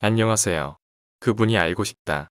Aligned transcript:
안녕하세요. 0.00 0.76
그분이 1.20 1.56
알고 1.56 1.84
싶다. 1.84 2.28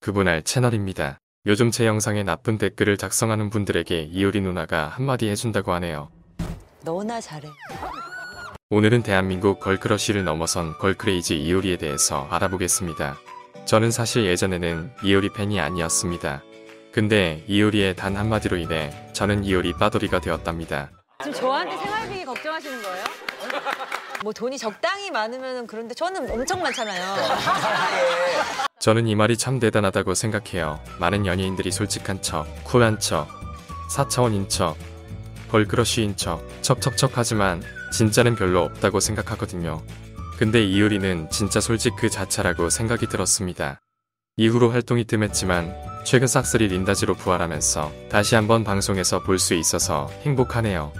그분 0.00 0.26
알 0.28 0.42
채널입니다. 0.42 1.18
요즘 1.46 1.70
제 1.70 1.86
영상에 1.86 2.22
나쁜 2.22 2.58
댓글을 2.58 2.96
작성하는 2.96 3.50
분들에게 3.50 4.02
이효리 4.10 4.40
누나가 4.40 4.88
한마디 4.88 5.28
해준다고 5.28 5.72
하네요. 5.74 6.10
너나 6.84 7.20
잘해. 7.20 7.48
오늘은 8.70 9.02
대한민국 9.02 9.60
걸크러쉬를 9.60 10.24
넘어선 10.24 10.76
걸크레이지 10.78 11.40
이효리에 11.40 11.76
대해서 11.76 12.26
알아보겠습니다. 12.30 13.16
저는 13.66 13.90
사실 13.90 14.24
예전에는 14.24 14.92
이효리 15.04 15.32
팬이 15.32 15.60
아니었습니다. 15.60 16.42
근데 16.92 17.44
이효리의 17.46 17.94
단 17.94 18.16
한마디로 18.16 18.56
인해 18.56 18.90
저는 19.12 19.44
이효리 19.44 19.74
빠돌이가 19.74 20.20
되었답니다. 20.20 20.90
지금 21.22 21.32
저한테 21.34 21.76
생활비 21.76 22.24
걱정하시는 22.24 22.82
거예요? 22.82 23.04
뭐 24.22 24.32
돈이 24.32 24.56
적당히 24.58 25.10
많으면 25.10 25.66
그런데 25.66 25.94
저는 25.94 26.30
엄청 26.30 26.62
많잖아요. 26.62 27.16
저는 28.78 29.06
이 29.06 29.14
말이 29.14 29.36
참 29.36 29.58
대단하다고 29.60 30.14
생각해요. 30.14 30.80
많은 30.98 31.26
연예인들이 31.26 31.70
솔직한 31.70 32.20
척, 32.22 32.46
쿨한 32.64 32.98
척, 33.00 33.28
4차원인 33.90 34.48
척, 34.48 34.76
걸크러쉬인 35.50 36.16
척, 36.16 36.42
척척척 36.62 37.12
하지만 37.14 37.62
진짜는 37.92 38.36
별로 38.36 38.62
없다고 38.62 39.00
생각하거든요. 39.00 39.82
근데 40.38 40.62
이효리는 40.64 41.28
진짜 41.30 41.60
솔직 41.60 41.94
그 41.96 42.08
자체라고 42.10 42.70
생각이 42.70 43.06
들었습니다. 43.06 43.80
이후로 44.36 44.70
활동이 44.70 45.04
뜸했지만 45.04 45.74
최근 46.04 46.26
싹쓸이 46.26 46.68
린다지로 46.68 47.14
부활하면서 47.14 47.92
다시 48.10 48.34
한번 48.34 48.64
방송에서 48.64 49.22
볼 49.22 49.38
수 49.38 49.54
있어서 49.54 50.08
행복하네요. 50.22 50.92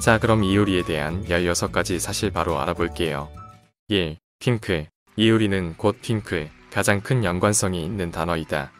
자 0.00 0.18
그럼 0.18 0.44
이효리에 0.44 0.84
대한 0.84 1.24
16가지 1.24 1.98
사실 1.98 2.30
바로 2.30 2.60
알아볼게요. 2.60 3.28
1. 3.88 4.16
핑크 4.38 4.84
이효리는 5.16 5.74
곧 5.76 5.98
핑크 6.00 6.48
가장 6.72 7.00
큰 7.00 7.24
연관성이 7.24 7.84
있는 7.84 8.12
단어이다. 8.12 8.70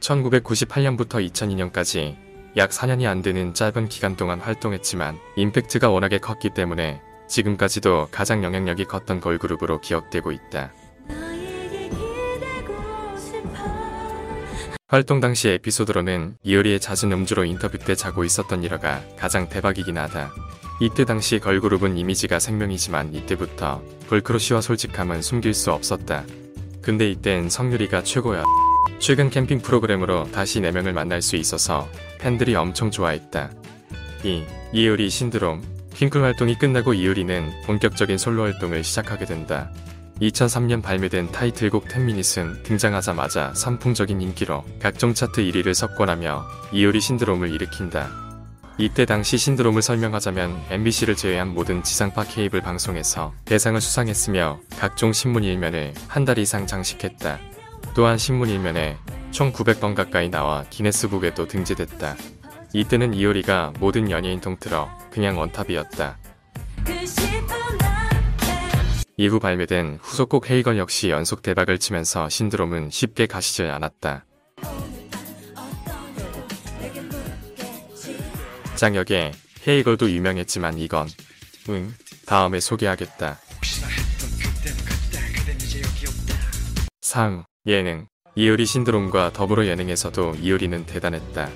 1998년부터 0.00 1.24
2002년까지 1.30 2.16
약 2.56 2.70
4년이 2.70 3.06
안 3.06 3.22
되는 3.22 3.54
짧은 3.54 3.88
기간 3.88 4.16
동안 4.16 4.40
활동했지만 4.40 5.16
임팩트가 5.36 5.90
워낙에 5.90 6.18
컸기 6.18 6.50
때문에 6.50 7.00
지금까지도 7.28 8.08
가장 8.10 8.42
영향력이 8.42 8.86
컸던 8.86 9.20
걸그룹으로 9.20 9.80
기억되고 9.80 10.32
있다. 10.32 10.72
활동 14.88 15.20
당시 15.20 15.48
에피소드로는 15.48 16.36
이효리의 16.42 16.78
잦은 16.78 17.10
음주로 17.10 17.44
인터뷰 17.44 17.78
때 17.78 17.94
자고 17.94 18.22
있었던 18.22 18.62
일화가 18.62 19.02
가장 19.16 19.48
대박이긴 19.48 19.98
하다. 19.98 20.32
이때 20.80 21.04
당시 21.04 21.38
걸그룹은 21.38 21.96
이미지가 21.96 22.40
생명이지만 22.40 23.14
이때부터 23.14 23.82
걸크러쉬와 24.08 24.60
솔직함은 24.60 25.22
숨길 25.22 25.54
수 25.54 25.70
없었다. 25.70 26.24
근데 26.82 27.10
이땐 27.10 27.48
성유리가 27.48 28.02
최고야. 28.02 28.42
최근 28.98 29.30
캠핑 29.30 29.60
프로그램으로 29.60 30.30
다시 30.32 30.60
4명을 30.60 30.92
만날 30.92 31.22
수 31.22 31.36
있어서 31.36 31.88
팬들이 32.18 32.54
엄청 32.56 32.90
좋아했다. 32.90 33.50
2. 34.24 34.44
이효리 34.72 35.10
신드롬 35.10 35.62
핑클 35.94 36.22
활동이 36.22 36.58
끝나고 36.58 36.94
이효리는 36.94 37.52
본격적인 37.66 38.18
솔로 38.18 38.42
활동을 38.42 38.82
시작하게 38.82 39.26
된다. 39.26 39.70
2003년 40.20 40.82
발매된 40.82 41.32
타이틀곡 41.32 41.86
10미닛은 41.86 42.62
등장하자마자 42.64 43.54
선풍적인 43.54 44.20
인기로 44.20 44.64
각종 44.80 45.14
차트 45.14 45.42
1위를 45.42 45.74
석권하며 45.74 46.44
이효리 46.72 47.00
신드롬을 47.00 47.52
일으킨다. 47.52 48.23
이때 48.76 49.04
당시 49.06 49.38
신드롬을 49.38 49.82
설명하자면 49.82 50.64
MBC를 50.70 51.14
제외한 51.14 51.54
모든 51.54 51.82
지상파 51.82 52.24
케이블 52.24 52.60
방송에서 52.60 53.32
대상을 53.44 53.80
수상했으며 53.80 54.58
각종 54.78 55.12
신문 55.12 55.44
일면을 55.44 55.94
한 56.08 56.24
달 56.24 56.38
이상 56.38 56.66
장식했다. 56.66 57.38
또한 57.94 58.18
신문 58.18 58.48
일면에 58.48 58.96
총 59.30 59.52
900번 59.52 59.94
가까이 59.94 60.30
나와 60.30 60.64
기네스북에도 60.70 61.46
등재됐다. 61.46 62.16
이때는 62.72 63.14
이효리가 63.14 63.74
모든 63.78 64.10
연예인 64.10 64.40
통틀어 64.40 64.88
그냥 65.10 65.38
원탑이었다. 65.38 66.18
이후 69.16 69.38
발매된 69.38 70.00
후속곡 70.02 70.50
헤이걸 70.50 70.78
역시 70.78 71.10
연속 71.10 71.42
대박을 71.42 71.78
치면서 71.78 72.28
신드롬은 72.28 72.90
쉽게 72.90 73.26
가시질 73.26 73.70
않았다. 73.70 74.24
짱역의 78.76 79.32
헤이걸도 79.66 80.10
유명했지만 80.10 80.78
이건 80.78 81.08
응 81.70 81.94
다음에 82.26 82.60
소개하겠다. 82.60 83.38
3. 87.00 87.44
예능 87.66 88.06
이효리 88.34 88.66
신드롬과 88.66 89.32
더불어 89.32 89.66
예능에서도 89.66 90.36
이효리는 90.40 90.86
대단했다. 90.86 91.48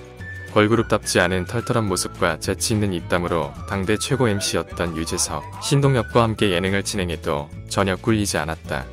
걸그룹답지 0.53 1.21
않은 1.21 1.45
털털한 1.45 1.87
모습과 1.87 2.39
재치있는 2.41 2.93
입담으로 2.95 3.53
당대 3.69 3.99
최고 3.99 4.28
MC였던 4.28 4.97
유재석, 4.97 5.45
신동엽과 5.62 6.23
함께 6.23 6.51
예능을 6.53 6.84
진행해도 6.84 7.51
전혀 7.69 7.97
꿀리지 7.97 8.39
않았다. 8.39 8.87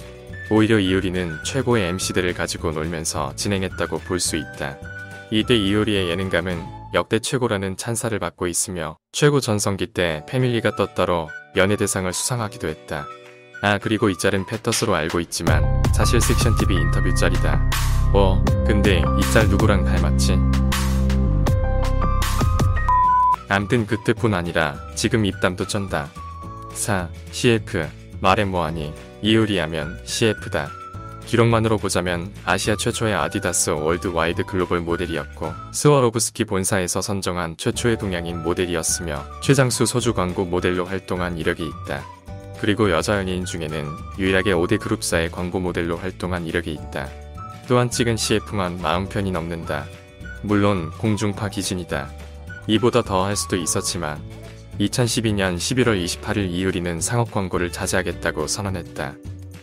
오히려 0.50 0.80
이효리는 0.80 1.38
최고의 1.44 1.88
MC들을 1.90 2.34
가지고 2.34 2.72
놀면서 2.72 3.36
진행했다고 3.36 4.00
볼 4.00 4.20
수 4.20 4.36
있다. 4.36 4.78
이때 5.32 5.56
이효리의 5.56 6.10
예능감은 6.10 6.62
역대 6.96 7.20
최고라는 7.20 7.76
찬사를 7.76 8.18
받고 8.20 8.48
있으며 8.48 8.98
최고 9.12 9.42
전성기 9.42 9.88
때 9.88 10.26
패밀리가 10.30 10.78
떴더러 10.78 11.28
연예대상을 11.58 12.12
수상하기도 12.12 12.70
했다. 12.70 13.06
아 13.62 13.78
그리고 13.80 14.10
이 14.10 14.18
짤은 14.18 14.46
패터스로 14.46 14.96
알고 14.96 15.20
있지만 15.20 15.84
사실 15.94 16.22
섹션TV 16.22 16.74
인터뷰 16.74 17.14
짤이다. 17.14 17.70
어 18.14 18.42
근데 18.66 19.00
이 19.20 19.34
짤 19.34 19.50
누구랑 19.50 19.84
닮았지? 19.84 20.38
암튼 23.50 23.86
그때뿐 23.86 24.34
아니라 24.34 24.76
지금 24.96 25.26
입담도 25.26 25.68
쩐다. 25.68 26.10
4. 26.74 27.10
CF 27.32 27.88
말해 28.22 28.46
뭐하니 28.46 28.94
이효리 29.22 29.58
하면 29.60 30.00
CF다. 30.06 30.70
기록만으로 31.26 31.78
보자면 31.78 32.32
아시아 32.46 32.76
최초의 32.76 33.14
아디다스 33.14 33.72
worldwide 33.72 34.44
글로벌 34.46 34.80
모델이었고 34.82 35.52
스와로브스키 35.74 36.46
본사에서 36.46 37.02
선정한 37.02 37.58
최초의 37.58 37.98
동양인 37.98 38.44
모델이었으며 38.44 39.26
최장수 39.42 39.86
소주 39.86 40.14
광고 40.14 40.46
모델로 40.46 40.86
활동한 40.86 41.38
이력이 41.38 41.64
있다. 41.66 42.06
그리고 42.62 42.92
여자 42.92 43.18
연예인 43.18 43.44
중에는 43.44 43.86
유일하게 44.18 44.54
5대 44.54 44.80
그룹사의 44.80 45.32
광고 45.32 45.60
모델로 45.60 45.98
활동한 45.98 46.46
이력이 46.46 46.72
있다. 46.72 47.10
또한 47.68 47.90
찍은 47.90 48.18
CF만 48.18 48.80
40편이 48.82 49.32
넘는다. 49.32 49.86
물론 50.44 50.92
공중파 50.92 51.50
기준이다. 51.50 52.10
이보다 52.68 53.02
더 53.02 53.26
할 53.26 53.36
수도 53.36 53.56
있었지만 53.56 54.22
2012년 54.80 55.58
11월 55.58 56.04
28일 56.04 56.50
이효리는 56.52 57.02
상업 57.02 57.32
광고를 57.32 57.72
자제하겠다고 57.72 58.48
선언했다. 58.48 59.16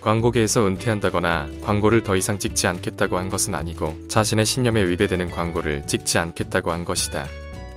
광고계에서 0.02 0.66
은퇴한다거나 0.66 1.48
광고를 1.64 2.02
더 2.02 2.16
이상 2.16 2.38
찍지 2.38 2.66
않겠다고 2.66 3.16
한 3.18 3.28
것은 3.28 3.54
아니고 3.54 3.94
자신의 4.08 4.44
신념에 4.44 4.82
위배되는 4.84 5.30
광고를 5.30 5.86
찍지 5.86 6.18
않겠다고 6.18 6.72
한 6.72 6.84
것이다. 6.84 7.26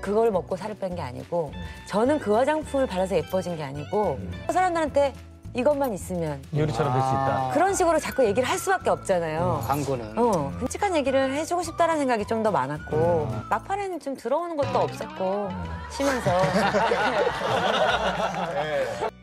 그걸 0.02 0.32
먹고 0.32 0.56
살을 0.56 0.76
뺀 0.80 0.96
게 0.96 1.02
아니고 1.02 1.52
저는 1.88 2.20
그 2.20 2.34
화장품을 2.34 2.88
바르서 2.88 3.16
예뻐진 3.16 3.58
게 3.58 3.64
아니고 3.64 4.20
사람들한테 4.52 5.14
이것만 5.56 5.94
있으면 5.94 6.42
요리처럼 6.56 6.94
될 6.94 7.02
수 7.02 7.08
있다. 7.10 7.52
그런 7.54 7.74
식으로 7.74 7.98
자꾸 8.00 8.26
얘기를 8.26 8.48
할 8.48 8.58
수밖에 8.58 8.90
없잖아요. 8.90 9.64
광고는 9.68 10.18
어, 10.18 10.52
끔찍한 10.60 10.96
얘기를 10.96 11.34
해주고 11.34 11.64
싶다라는 11.64 12.00
생각이 12.02 12.26
좀 12.26 12.44
더 12.44 12.52
많았고 12.52 13.28
막판에는 13.50 14.00
좀 14.00 14.16
들어오는 14.18 14.58
것도 14.58 14.80
없었고 14.80 15.50
쉬면서 15.92 16.32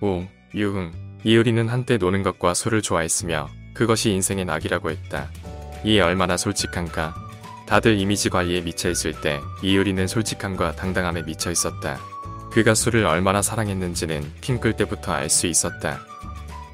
5. 0.01 0.25
유흥 0.55 0.93
이효리는 1.25 1.69
한때 1.69 1.97
노는 1.97 2.22
것과 2.22 2.55
술을 2.55 2.83
좋아했으며 2.83 3.49
그것이 3.75 4.10
인생의 4.10 4.44
낙이라고 4.44 4.91
했다. 4.91 5.30
이에 5.84 6.01
얼마나 6.01 6.36
솔직한가. 6.36 7.15
다들 7.66 7.98
이미지 7.98 8.28
관리에 8.28 8.60
미쳐 8.60 8.91
있을 8.91 9.21
때 9.21 9.41
이효리는 9.63 10.07
솔직함과 10.07 10.72
당당함에 10.72 11.22
미쳐 11.22 11.51
있었다. 11.51 11.98
그가 12.53 12.74
술을 12.74 13.07
얼마나 13.07 13.41
사랑했는지는 13.41 14.33
핑클 14.41 14.74
때부터 14.74 15.13
알 15.13 15.30
수 15.30 15.47
있었다. 15.47 16.01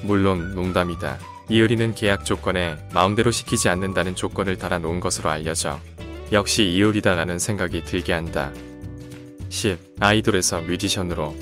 물론 0.02 0.54
농담이다. 0.54 1.18
이효리는 1.48 1.94
계약 1.94 2.24
조건에 2.24 2.76
마음대로 2.92 3.30
시키지 3.30 3.68
않는다는 3.68 4.16
조건을 4.16 4.58
달아놓은 4.58 4.98
것으로 5.00 5.30
알려져 5.30 5.78
역시 6.32 6.64
이효리다라는 6.64 7.38
생각이 7.38 7.84
들게 7.84 8.12
한다. 8.12 8.50
10. 9.48 9.78
아이돌에서 10.00 10.60
뮤지션으로 10.62 11.36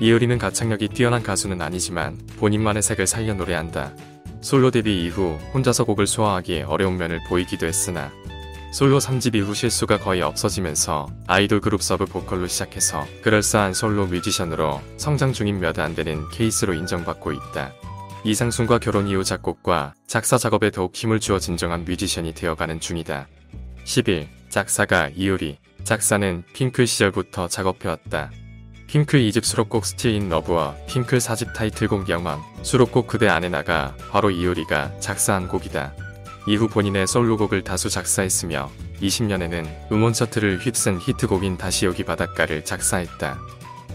이효리는 0.00 0.36
가창력이 0.38 0.88
뛰어난 0.88 1.22
가수는 1.22 1.62
아니지만 1.62 2.18
본인만의 2.38 2.82
색을 2.82 3.06
살려 3.06 3.32
노래한다. 3.34 3.92
솔로 4.44 4.70
데뷔 4.70 5.02
이후 5.06 5.38
혼자서 5.54 5.84
곡을 5.84 6.06
소화하기 6.06 6.64
어려운 6.66 6.98
면을 6.98 7.18
보이기도 7.26 7.66
했으나 7.66 8.12
솔로 8.74 8.98
3집 8.98 9.36
이후 9.36 9.54
실수가 9.54 10.00
거의 10.00 10.20
없어지면서 10.20 11.06
아이돌 11.26 11.62
그룹 11.62 11.82
서브 11.82 12.04
보컬로 12.04 12.46
시작해서 12.46 13.06
그럴싸한 13.22 13.72
솔로 13.72 14.06
뮤지션으로 14.06 14.82
성장 14.98 15.32
중인 15.32 15.60
몇 15.60 15.78
안 15.78 15.94
되는 15.94 16.28
케이스로 16.28 16.74
인정받고 16.74 17.32
있다. 17.32 17.72
이상순과 18.24 18.80
결혼 18.80 19.08
이후 19.08 19.24
작곡과 19.24 19.94
작사 20.06 20.36
작업에 20.36 20.70
더욱 20.70 20.94
힘을 20.94 21.20
주어 21.20 21.38
진정한 21.38 21.86
뮤지션이 21.86 22.34
되어가는 22.34 22.80
중이다. 22.80 23.28
11. 23.84 24.28
작사가 24.50 25.08
이효리 25.14 25.56
작사는 25.84 26.44
핑클 26.52 26.86
시절부터 26.86 27.48
작업해왔다. 27.48 28.30
핑클 28.86 29.20
2집 29.20 29.44
수록곡 29.44 29.84
Still 29.86 30.12
In 30.12 30.28
Love와 30.28 30.76
핑클 30.86 31.18
4집 31.18 31.52
타이틀곡 31.54 32.08
영원 32.08 32.40
수록곡 32.62 33.06
그대 33.06 33.28
안에 33.28 33.48
나가 33.48 33.96
바로 34.10 34.30
이효리가 34.30 35.00
작사한 35.00 35.48
곡이다. 35.48 35.94
이후 36.46 36.68
본인의 36.68 37.06
솔로곡을 37.06 37.64
다수 37.64 37.88
작사했으며 37.88 38.70
20년에는 39.00 39.92
음원 39.92 40.12
차트를 40.12 40.58
휩쓴 40.58 41.00
히트곡인 41.00 41.56
다시 41.56 41.86
여기 41.86 42.04
바닷가를 42.04 42.64
작사했다. 42.64 43.38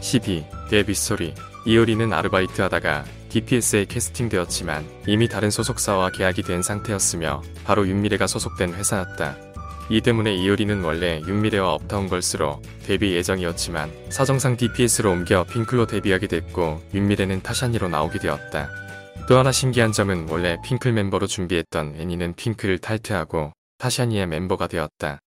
12. 0.02 0.46
데뷔 0.70 0.94
스토리 0.94 1.34
이효리는 1.66 2.12
아르바이트 2.12 2.62
하다가 2.62 3.06
DSP에 3.30 3.86
캐스팅되었지만 3.86 4.86
이미 5.08 5.28
다른 5.28 5.52
소속사와 5.52 6.10
계약이 6.10 6.42
된 6.44 6.64
상태였으며 6.64 7.44
바로 7.64 7.88
윤미래가 7.88 8.26
소속된 8.28 8.74
회사였다. 8.74 9.38
이 9.92 10.02
때문에 10.02 10.36
이효리는 10.36 10.84
원래 10.84 11.20
윤미래와 11.22 11.74
업타운 11.74 12.08
걸스로 12.08 12.62
데뷔 12.84 13.16
예정이었지만 13.16 13.92
사정상 14.10 14.56
DPS로 14.56 15.12
옮겨 15.12 15.44
핑클로 15.44 15.88
데뷔하게 15.88 16.28
됐고 16.28 16.82
윤미래는 16.94 17.42
타샤니로 17.42 17.88
나오게 17.90 18.20
되었다. 18.20 18.70
또 19.28 19.38
하나 19.40 19.52
신기한 19.52 19.92
점은 19.92 20.28
원래 20.30 20.58
핑클 20.64 20.94
멤버로 20.94 21.26
준비했던 21.26 21.96
애니는 21.98 22.36
핑클을 22.36 22.80
탈퇴하고 22.80 23.52
타샤니의 23.80 24.28
멤버가 24.28 24.68
되었다. 24.68 25.20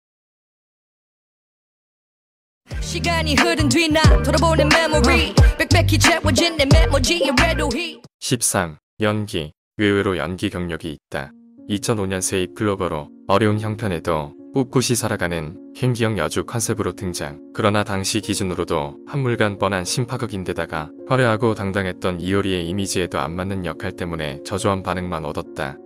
레도히 7.37 8.01
13. 8.21 8.77
연기. 9.01 9.53
의외로 9.79 10.19
연기 10.19 10.51
경력이 10.51 10.93
있다. 10.93 11.33
2005년 11.69 12.21
세입 12.21 12.55
글로벌로 12.55 13.09
어려운 13.27 13.61
형편에도 13.61 14.40
꿋꿋이 14.53 14.97
살아가는 14.97 15.57
힘기형 15.77 16.19
여주 16.19 16.45
컨셉으로 16.45 16.97
등장. 16.97 17.41
그러나 17.55 17.85
당시 17.85 18.21
기준으로도 18.21 18.99
한물간 19.07 19.59
뻔한 19.59 19.85
심파극인데다가 19.85 20.91
화려하고 21.09 21.55
당당했던 21.55 22.21
이효리의 22.21 22.69
이미지에도 22.69 23.21
안 23.21 23.37
맞는 23.37 23.65
역할 23.65 23.93
때문에 23.93 24.43
저조한 24.43 24.83
반응만 24.83 25.25
얻었다. 25.25 25.77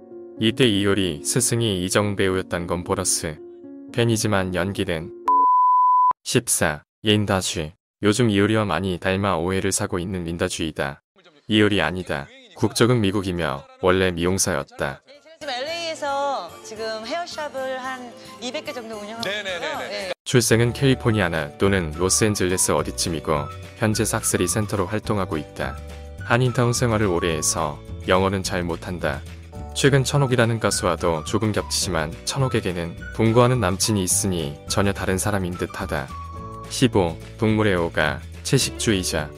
이때 0.41 0.67
이효리 0.67 1.23
스승이 1.25 1.85
이정 1.85 2.17
배우였단 2.17 2.67
건 2.67 2.85
보러스. 2.85 3.39
팬이지만 3.93 4.55
연기는 4.55 5.13
14. 6.23 6.85
옌다쥐. 7.05 7.75
요즘 8.03 8.31
이효리와 8.31 8.65
많이 8.65 8.99
닮아 8.99 9.37
오해를 9.37 9.73
사고 9.73 9.99
있는 9.99 10.25
린다쥐이다. 10.25 11.03
이효리 11.49 11.83
아니다. 11.83 12.27
국적은 12.57 13.03
미국이며 13.03 13.63
원래 13.83 14.11
미용사였다. 14.11 15.03
지금 16.65 17.07
헤어샵을 17.07 17.79
한 17.79 18.13
200개 18.41 18.75
정도 18.75 18.97
운영하고 18.97 19.29
네네네네. 19.29 19.67
있고요. 19.67 19.89
네. 19.89 20.13
출생은 20.25 20.73
캘리포니아나 20.73 21.57
또는 21.59 21.93
로스앤젤레스 21.97 22.73
어디쯤이고 22.73 23.33
현재 23.77 24.05
삭스리 24.05 24.49
센터로 24.49 24.87
활동하고 24.87 25.37
있다. 25.37 25.77
한인타운 26.25 26.73
생활을 26.73 27.07
오래 27.07 27.37
해서 27.37 27.79
영어는 28.09 28.43
잘 28.43 28.63
못한다. 28.63 29.21
최근 29.75 30.05
천옥이라는 30.05 30.61
가수와도 30.61 31.25
조금 31.25 31.53
겹치지만 31.53 32.15
천옥에게는 32.25 32.97
동거하는 33.17 33.61
남친이 33.61 34.03
있으니 34.03 34.59
전혀 34.69 34.93
다른 34.93 35.19
사람인 35.19 35.59
듯하다. 35.59 36.09
15. 36.71 37.19
동물의 37.39 37.75
애호가 37.75 38.21
채식주의자 38.45 39.31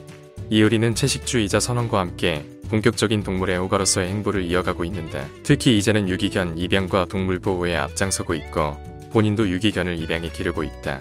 이효리는 0.50 0.94
채식주의자 0.94 1.58
선언과 1.58 1.98
함께 1.98 2.44
본격적인 2.68 3.23
동물의 3.23 3.56
애호가로서의 3.56 4.08
행보를 4.08 4.44
이어가고 4.44 4.85
있는데 4.85 5.26
특히 5.42 5.78
이제는 5.78 6.08
유기견 6.08 6.58
입양과 6.58 7.06
동물 7.06 7.38
보호에 7.38 7.76
앞장서고 7.76 8.35
있고 8.35 8.76
본인도 9.12 9.49
유기견을 9.49 9.99
입양에 9.99 10.28
기르고 10.28 10.62
있다. 10.62 11.00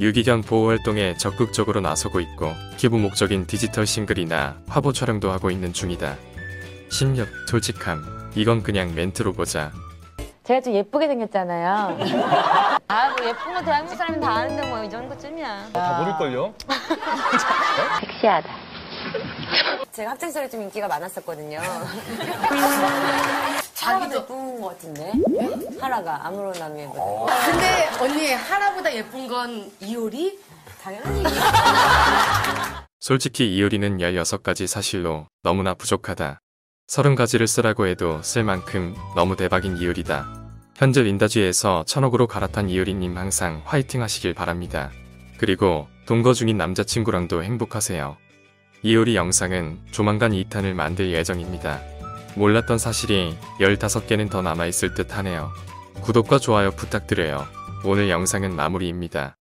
유기견 0.00 0.42
보호 0.42 0.68
활동에 0.68 1.14
적극적으로 1.16 1.80
나서고 1.80 2.20
있고 2.20 2.52
기부 2.78 2.98
목적인 2.98 3.46
디지털 3.46 3.86
싱글이나 3.86 4.56
화보 4.66 4.92
촬영도 4.92 5.30
하고 5.30 5.50
있는 5.50 5.72
중이다. 5.72 6.16
16. 6.90 7.28
솔직함. 7.48 8.32
이건 8.34 8.62
그냥 8.62 8.94
멘트로 8.94 9.32
보자. 9.34 9.72
제가 10.44 10.60
좀 10.62 10.74
예쁘게 10.74 11.06
생겼잖아요. 11.06 11.98
아, 12.88 13.08
뭐 13.10 13.28
예쁜 13.28 13.52
거 13.54 13.62
대한민국 13.62 13.96
사람이 13.96 14.20
다 14.20 14.32
아는데 14.32 14.66
뭐 14.68 14.82
이 14.84 14.88
정도쯤이야. 14.90 15.68
다 15.72 15.98
모를걸요? 16.00 16.54
섹시하다. 18.00 18.48
제가 19.92 20.10
학창 20.12 20.30
시절에 20.30 20.48
좀 20.48 20.62
인기가 20.62 20.88
많았었거든요. 20.88 21.60
자기도 23.74 24.16
예쁜 24.16 24.60
것 24.60 24.68
같은데? 24.68 25.12
하라가 25.80 26.26
아무로나미에 26.26 26.88
근데 26.88 27.88
언니 27.98 28.32
하나보다 28.32 28.94
예쁜 28.94 29.26
건 29.26 29.70
이효리? 29.80 30.38
당연히. 30.82 31.24
솔직히 33.00 33.56
이효리는 33.56 33.98
16가지 33.98 34.66
사실로 34.66 35.26
너무나 35.42 35.74
부족하다. 35.74 36.40
30가지를 36.88 37.46
쓰라고 37.46 37.86
해도 37.86 38.20
쓸 38.22 38.44
만큼 38.44 38.94
너무 39.16 39.36
대박인 39.36 39.76
이효리다. 39.78 40.26
현재 40.76 41.02
린다주에서 41.02 41.84
천억으로 41.86 42.26
갈아탄 42.26 42.68
이효리님 42.68 43.16
항상 43.16 43.62
화이팅 43.64 44.02
하시길 44.02 44.34
바랍니다. 44.34 44.90
그리고 45.38 45.88
동거 46.06 46.34
중인 46.34 46.56
남자친구랑도 46.58 47.42
행복하세요. 47.42 48.16
이효리 48.82 49.14
영상은 49.14 49.78
조만간 49.90 50.32
2탄을 50.32 50.72
만들 50.72 51.12
예정입니다. 51.12 51.80
몰랐던 52.34 52.78
사실이 52.78 53.36
15개는 53.60 54.30
더 54.30 54.40
남아있을 54.40 54.94
듯 54.94 55.16
하네요. 55.18 55.50
구독과 56.00 56.38
좋아요 56.38 56.70
부탁드려요. 56.70 57.46
오늘 57.84 58.08
영상은 58.08 58.56
마무리입니다. 58.56 59.36